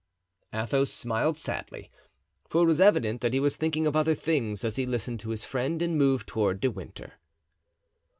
Athos 0.51 0.89
smiled 0.91 1.37
sadly, 1.37 1.91
for 2.49 2.63
it 2.63 2.65
was 2.65 2.81
evident 2.81 3.21
that 3.21 3.33
he 3.35 3.39
was 3.39 3.55
thinking 3.55 3.85
of 3.85 3.95
other 3.95 4.15
things 4.15 4.63
as 4.63 4.75
he 4.75 4.87
listened 4.87 5.19
to 5.19 5.29
his 5.29 5.45
friend 5.45 5.79
and 5.79 5.95
moved 5.95 6.25
toward 6.25 6.59
De 6.59 6.71
Winter. 6.71 7.19